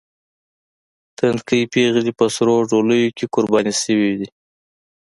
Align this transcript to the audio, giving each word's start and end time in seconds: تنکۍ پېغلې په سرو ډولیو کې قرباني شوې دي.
تنکۍ 1.17 1.61
پېغلې 1.73 2.11
په 2.19 2.25
سرو 2.35 2.55
ډولیو 2.69 3.15
کې 3.17 3.25
قرباني 3.33 3.73
شوې 3.83 4.11
دي. 4.19 4.27